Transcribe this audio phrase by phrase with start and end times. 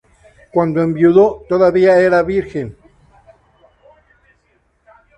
[0.51, 2.75] Cuando enviudó, todavía era virgen.